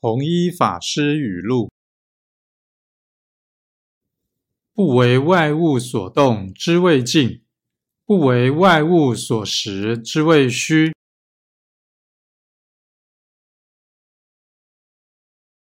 [0.00, 1.72] 弘一法师语录。
[4.72, 7.42] 不为外物所动之谓静
[8.06, 10.92] 不为外物所识之谓虚。